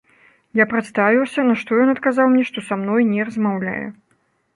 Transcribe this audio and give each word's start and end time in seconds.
Я 0.59 0.65
прадставіўся, 0.71 1.43
на 1.49 1.55
што 1.61 1.71
ён 1.83 1.91
адказаў 1.93 2.31
мне, 2.37 2.43
што 2.49 2.59
са 2.71 2.79
мной 2.85 3.05
не 3.11 3.21
размаўляе. 3.29 3.85